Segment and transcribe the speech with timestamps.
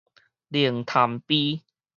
[0.51, 1.61] 靈潭陂